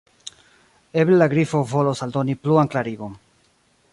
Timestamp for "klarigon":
2.77-3.17